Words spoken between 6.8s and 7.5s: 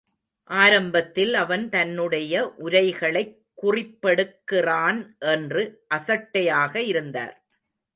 இருந்தார்.